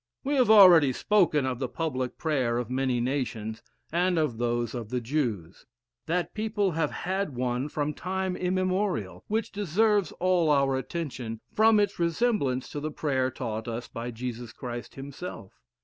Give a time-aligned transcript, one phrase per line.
[0.23, 3.61] We have already spoken of the public prayer of many nations,
[3.91, 5.67] and of those of the Jews.
[6.07, 11.99] That people have had one from time immemorial, which deserves all our attention, from its
[11.99, 15.53] resemblance to the prayer taught us by Jesus Christ himself.